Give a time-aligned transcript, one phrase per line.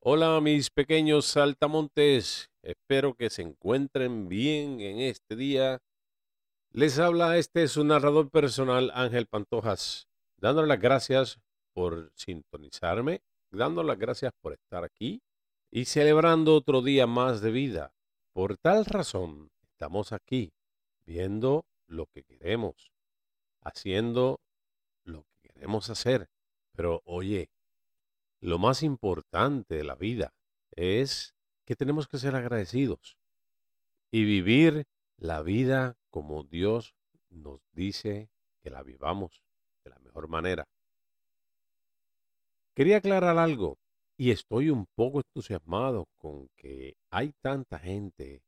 [0.00, 5.82] Hola mis pequeños saltamontes, espero que se encuentren bien en este día.
[6.70, 11.40] Les habla este su narrador personal Ángel Pantojas, dándole las gracias
[11.72, 15.20] por sintonizarme, dando las gracias por estar aquí
[15.68, 17.92] y celebrando otro día más de vida.
[18.32, 20.52] Por tal razón, estamos aquí,
[21.06, 22.92] viendo lo que queremos,
[23.62, 24.38] haciendo
[25.02, 26.30] lo que queremos hacer.
[26.76, 27.50] Pero oye,
[28.40, 30.32] lo más importante de la vida
[30.72, 33.18] es que tenemos que ser agradecidos
[34.10, 34.86] y vivir
[35.16, 36.94] la vida como Dios
[37.30, 39.42] nos dice que la vivamos
[39.84, 40.68] de la mejor manera.
[42.74, 43.78] Quería aclarar algo
[44.16, 48.42] y estoy un poco entusiasmado con que hay tanta gente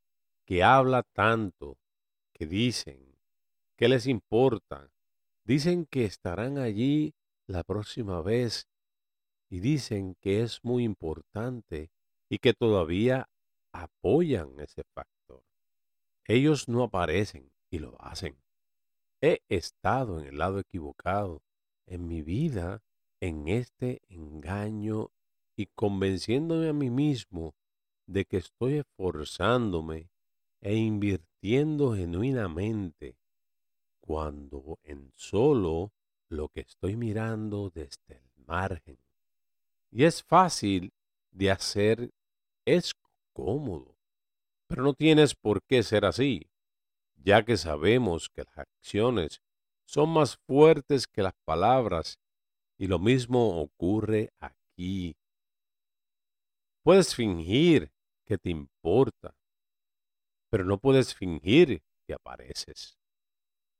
[0.46, 1.78] que habla tanto,
[2.32, 3.18] que dicen,
[3.76, 4.90] que les importa,
[5.44, 7.14] dicen que estarán allí
[7.46, 8.68] la próxima vez
[9.50, 11.90] y dicen que es muy importante
[12.30, 13.28] y que todavía
[13.72, 15.42] apoyan ese factor.
[16.24, 18.36] Ellos no aparecen y lo hacen.
[19.20, 21.42] He estado en el lado equivocado
[21.86, 22.82] en mi vida,
[23.20, 25.10] en este engaño
[25.56, 27.54] y convenciéndome a mí mismo
[28.06, 30.10] de que estoy esforzándome
[30.60, 33.16] e invirtiendo genuinamente
[34.00, 35.92] cuando en solo
[36.28, 38.98] lo que estoy mirando desde el margen
[39.90, 40.92] y es fácil
[41.30, 42.10] de hacer,
[42.64, 42.94] es
[43.32, 43.96] cómodo.
[44.66, 46.50] Pero no tienes por qué ser así,
[47.16, 49.42] ya que sabemos que las acciones
[49.84, 52.18] son más fuertes que las palabras
[52.78, 55.16] y lo mismo ocurre aquí.
[56.82, 57.92] Puedes fingir
[58.24, 59.34] que te importa,
[60.48, 62.96] pero no puedes fingir que apareces.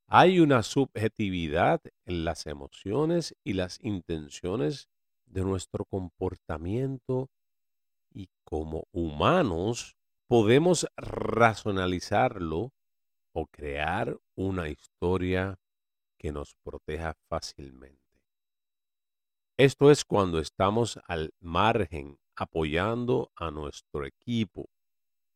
[0.06, 4.88] Hay una subjetividad en las emociones y las intenciones
[5.30, 7.30] de nuestro comportamiento
[8.12, 9.96] y como humanos
[10.26, 12.72] podemos racionalizarlo
[13.32, 15.58] o crear una historia
[16.18, 17.98] que nos proteja fácilmente.
[19.56, 24.70] Esto es cuando estamos al margen apoyando a nuestro equipo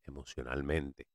[0.07, 1.07] emocionalmente,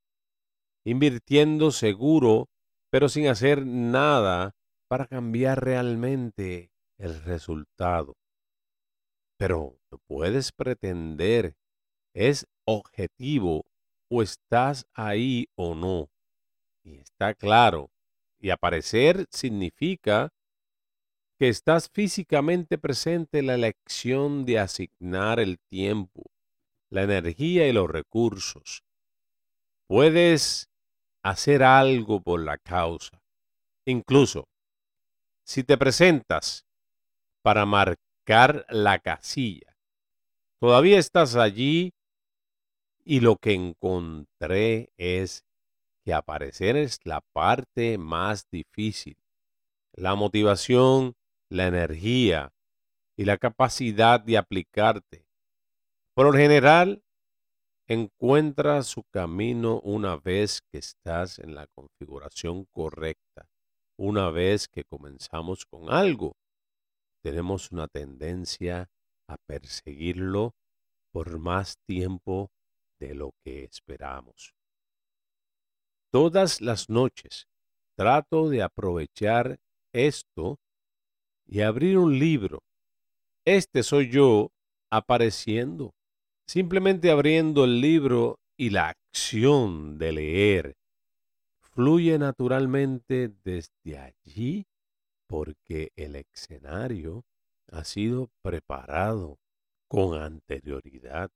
[0.83, 2.49] invirtiendo seguro,
[2.89, 4.55] pero sin hacer nada
[4.87, 8.18] para cambiar realmente el resultado.
[9.39, 11.55] Pero puedes pretender,
[12.13, 13.65] es objetivo
[14.09, 16.09] o estás ahí o no.
[16.83, 17.89] Y está claro.
[18.37, 20.33] Y aparecer significa
[21.37, 26.23] que estás físicamente presente en la elección de asignar el tiempo,
[26.89, 28.83] la energía y los recursos.
[29.87, 30.69] Puedes
[31.23, 33.21] hacer algo por la causa.
[33.85, 34.49] Incluso,
[35.45, 36.65] si te presentas
[37.41, 38.08] para marcar
[38.69, 39.75] la casilla.
[40.59, 41.93] Todavía estás allí
[43.03, 45.43] y lo que encontré es
[46.05, 49.17] que aparecer es la parte más difícil.
[49.93, 51.15] La motivación,
[51.49, 52.51] la energía
[53.17, 55.25] y la capacidad de aplicarte.
[56.13, 57.01] Por lo general,
[57.87, 63.49] encuentra su camino una vez que estás en la configuración correcta,
[63.97, 66.35] una vez que comenzamos con algo
[67.23, 68.89] tenemos una tendencia
[69.27, 70.53] a perseguirlo
[71.11, 72.49] por más tiempo
[72.99, 74.53] de lo que esperamos.
[76.11, 77.47] Todas las noches
[77.95, 79.57] trato de aprovechar
[79.93, 80.57] esto
[81.45, 82.59] y abrir un libro.
[83.45, 84.51] Este soy yo
[84.91, 85.91] apareciendo,
[86.47, 90.75] simplemente abriendo el libro y la acción de leer
[91.59, 94.65] fluye naturalmente desde allí
[95.29, 97.23] porque el escenario
[97.71, 99.37] ha sido preparado
[99.87, 101.29] con anterioridad.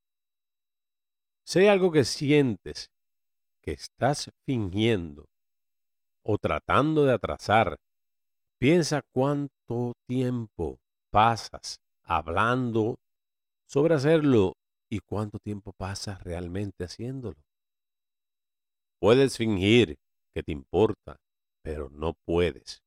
[1.46, 2.90] Si algo que sientes
[3.62, 5.26] que estás fingiendo
[6.26, 7.78] o tratando de atrasar,
[8.60, 10.80] piensa cuánto tiempo
[11.12, 12.96] pasas hablando
[13.68, 14.54] sobre hacerlo
[14.90, 17.42] y cuánto tiempo pasas realmente haciéndolo.
[19.00, 19.98] Puedes fingir
[20.34, 21.18] que te importa,
[21.62, 22.83] pero no puedes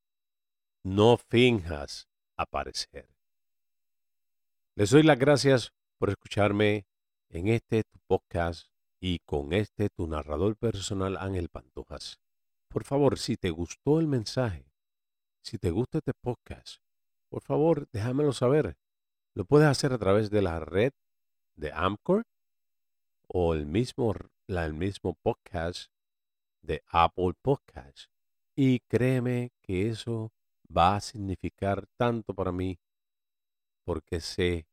[0.87, 2.07] no finjas
[2.37, 3.09] aparecer.
[4.77, 6.87] Les doy las gracias por escucharme
[7.29, 8.69] en este tu podcast
[9.01, 12.21] y con este tu narrador personal Ángel Pantojas.
[12.69, 14.71] Por favor, si te gustó el mensaje,
[15.43, 16.77] si te gusta este podcast,
[17.29, 18.77] por favor, déjamelo saber.
[19.35, 20.93] Lo puedes hacer a través de la red
[21.57, 22.23] de Amcor
[23.27, 24.15] o el mismo,
[24.47, 25.91] la, el mismo podcast
[26.61, 28.05] de Apple Podcast.
[28.55, 30.31] Y créeme que eso
[30.75, 32.79] va a significar tanto para mí
[33.85, 34.67] porque sé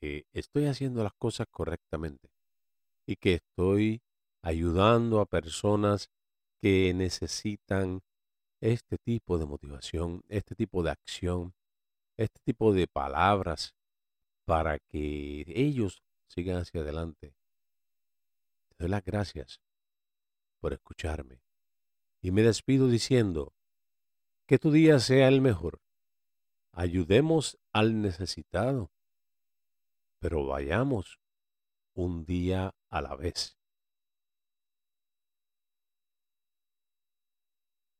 [0.00, 2.30] que estoy haciendo las cosas correctamente
[3.06, 4.02] y que estoy
[4.42, 6.10] ayudando a personas
[6.60, 8.00] que necesitan
[8.60, 11.54] este tipo de motivación, este tipo de acción,
[12.16, 13.74] este tipo de palabras
[14.46, 17.34] para que ellos sigan hacia adelante.
[18.68, 19.60] Te doy las gracias
[20.60, 21.40] por escucharme
[22.22, 23.52] y me despido diciendo
[24.46, 25.80] que tu día sea el mejor.
[26.72, 28.90] Ayudemos al necesitado,
[30.20, 31.18] pero vayamos
[31.94, 33.55] un día a la vez.